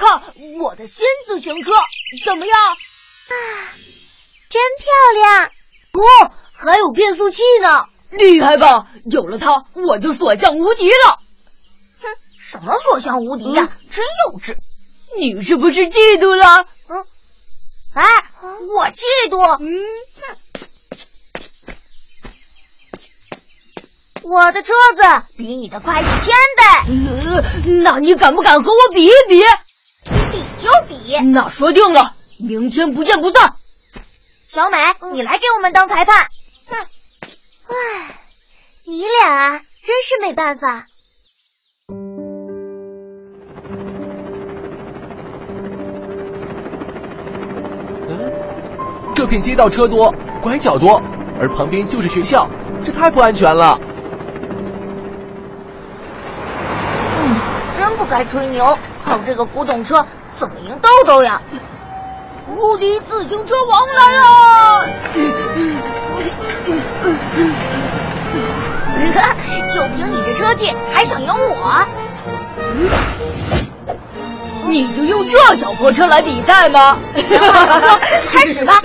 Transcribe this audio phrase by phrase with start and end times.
[0.00, 0.22] 看
[0.62, 1.72] 我的新自行车
[2.24, 2.58] 怎么样？
[2.58, 2.74] 啊，
[4.48, 5.50] 真漂亮！
[5.92, 8.86] 哦，还有变速器呢，厉害吧？
[9.04, 11.18] 有了它，我就所向无敌了。
[12.00, 12.08] 哼，
[12.38, 13.76] 什么所向无敌呀？
[13.90, 14.56] 真幼稚！
[15.18, 16.64] 你是不是嫉妒了？
[16.88, 17.04] 嗯，
[17.92, 18.04] 哎，
[18.74, 19.58] 我嫉妒。
[19.60, 19.82] 嗯，
[24.22, 25.02] 我的车子
[25.36, 26.64] 比你的快一千倍。
[26.88, 29.42] 嗯那你敢不敢和我比一比？
[30.60, 31.18] 比就比。
[31.30, 33.54] 那说定了，明天不见不散。
[34.48, 34.78] 小美，
[35.12, 36.26] 你来给我们当裁判。
[36.68, 36.76] 哼，
[37.68, 37.74] 唉，
[38.86, 40.84] 你俩真是没办法。
[49.14, 51.00] 这片街道车多，拐角多，
[51.38, 52.48] 而旁边就是学校，
[52.84, 53.78] 这太不安全了。
[57.18, 57.36] 嗯，
[57.76, 60.04] 真不该吹牛，靠这个古董车
[60.40, 61.42] 怎么赢豆豆呀？
[62.56, 64.86] 无敌自行车王来了！
[69.70, 71.86] 就凭你这车技，还想赢我？
[74.66, 76.98] 你就用这小破车来比赛吗？
[78.32, 78.80] 开始吧。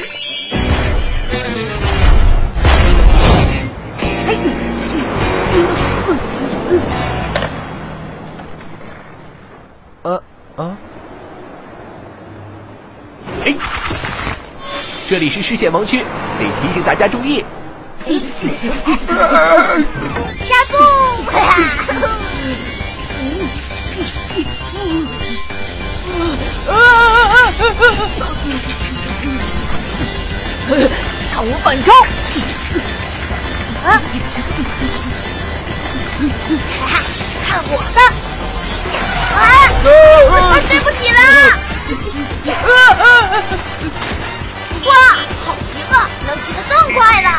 [10.04, 10.22] 呃
[10.58, 10.78] 啊！
[13.46, 13.56] 哎，
[15.08, 16.06] 这里是视线盲区，得
[16.62, 17.46] 提醒大家注意。
[18.04, 18.12] 加
[20.68, 20.74] 速！
[31.32, 31.94] 看我反超！
[33.88, 34.02] 啊！
[37.48, 38.00] 看我的！
[39.36, 39.38] 啊！
[40.68, 41.20] 对不起啦！
[44.86, 44.92] 哇，
[45.44, 45.94] 好一个，
[46.28, 47.30] 能骑得更快了！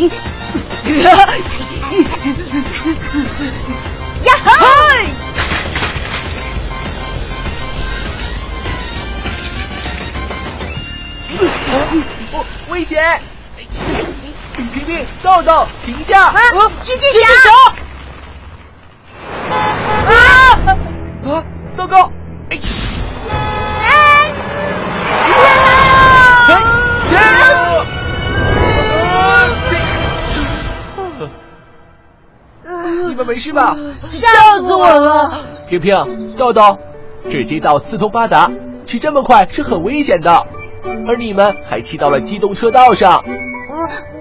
[4.24, 4.50] 呀嘿！
[12.32, 13.20] 哦，危险！
[14.74, 16.26] 皮皮，豆豆，停下！
[16.26, 16.38] 啊，
[16.82, 17.26] 狙击侠！
[19.50, 19.52] 啊！
[21.24, 21.26] 啊，
[21.76, 22.10] 糟糕！
[22.50, 22.56] 哎！
[22.56, 22.58] 哎！
[33.30, 33.76] 没事吧？
[34.08, 34.26] 吓
[34.60, 35.40] 死我了！
[35.68, 36.76] 平平，豆豆，
[37.30, 38.50] 这街道四通八达，
[38.84, 40.44] 骑这么快是很危险的。
[41.06, 43.22] 而你们还骑到了机动车道上。
[43.24, 43.38] 嗯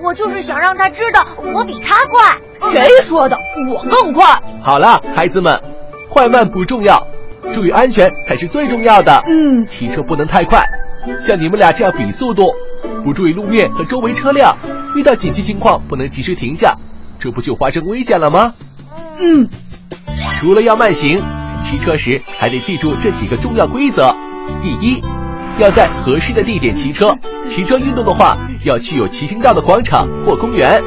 [0.02, 2.70] 我就是想让他知道我比他快。
[2.72, 3.38] 谁说的？
[3.68, 4.26] 我更快。
[4.62, 5.60] 好了，孩子们，
[6.08, 7.06] 快慢不重要，
[7.52, 9.24] 注意安全才是最重要的。
[9.28, 10.64] 嗯，骑车不能太快，
[11.20, 12.54] 像你们俩这样比速度，
[13.04, 14.56] 不注意路面和周围车辆，
[14.96, 16.76] 遇到紧急情况不能及时停下，
[17.20, 18.54] 这不就发生危险了吗？
[19.20, 19.48] 嗯。
[20.40, 21.22] 除了要慢行，
[21.64, 24.16] 骑车时还得记住这几个重要规则。
[24.64, 25.02] 第一。
[25.58, 27.14] 要在合适的地点骑车，
[27.46, 30.82] 骑车运动的话，要去有骑行道的广场或公园。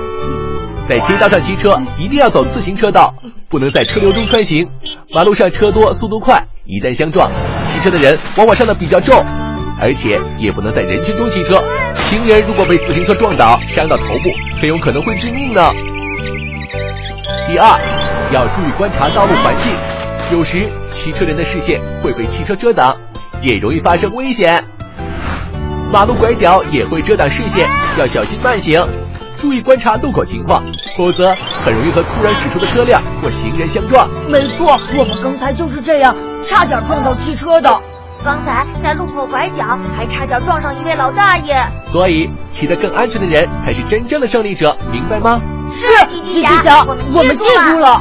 [0.88, 3.14] 在街道上骑车，一定要走自行车道，
[3.50, 4.66] 不能在车流中穿行。
[5.10, 7.30] 马路上车多，速度快，一旦相撞，
[7.66, 9.22] 骑车的人往往伤的比较重，
[9.78, 11.62] 而且也不能在人群中骑车。
[11.98, 15.70] 行人如果被自行车撞倒，伤到头部，很有可能会致命呢。
[17.46, 17.78] 第二，
[18.32, 19.70] 要注意观察道路环境，
[20.32, 22.96] 有时骑车人的视线会被汽车遮挡。
[23.42, 24.64] 也容易发生危险，
[25.92, 27.68] 马路拐角也会遮挡视线，
[27.98, 28.86] 要小心慢行，
[29.36, 30.62] 注意观察路口情况，
[30.96, 31.34] 否则
[31.64, 34.08] 很容易和突然驶出的车辆或行人相撞。
[34.28, 36.14] 没错，我们刚才就是这样，
[36.46, 37.82] 差点撞到汽车的。
[38.24, 41.56] 刚才在路口拐角还差点撞上一位老大爷。
[41.84, 45.40] 所以，骑得更安全的人才是真正的胜利者，明白吗？
[45.72, 48.00] 是，机器侠，我们记住了。